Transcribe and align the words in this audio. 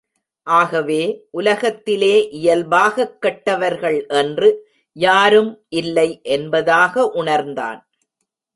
ஆகவே, 0.43 1.23
உலகத்திலே 1.29 2.29
இயல்பாகக் 2.29 3.21
கெட்டவர்கள் 3.21 4.05
என்று 4.07 4.67
யாரும் 4.93 5.65
இல்லை 5.69 6.19
என்பதாக 6.23 7.07
உணர்ந்தான். 7.07 7.89